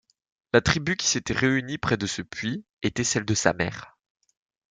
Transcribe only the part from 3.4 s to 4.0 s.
mère.